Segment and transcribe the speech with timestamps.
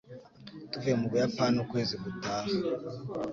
[0.69, 2.49] Tuvuye mu Buyapani ukwezi gutaha.